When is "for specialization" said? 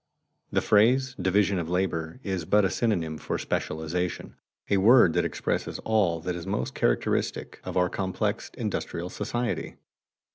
3.19-4.35